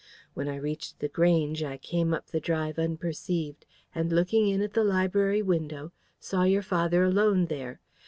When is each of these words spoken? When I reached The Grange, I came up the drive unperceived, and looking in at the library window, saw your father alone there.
When 0.33 0.47
I 0.49 0.55
reached 0.55 0.97
The 0.97 1.07
Grange, 1.09 1.61
I 1.61 1.77
came 1.77 2.11
up 2.11 2.25
the 2.31 2.39
drive 2.39 2.79
unperceived, 2.79 3.67
and 3.93 4.11
looking 4.11 4.47
in 4.47 4.63
at 4.63 4.73
the 4.73 4.83
library 4.83 5.43
window, 5.43 5.91
saw 6.19 6.41
your 6.41 6.63
father 6.63 7.03
alone 7.03 7.45
there. 7.45 7.81